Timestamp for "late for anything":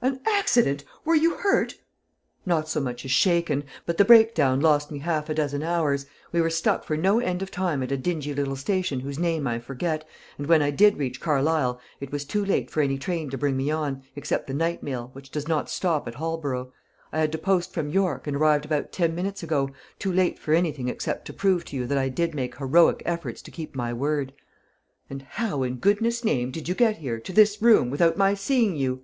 20.14-20.88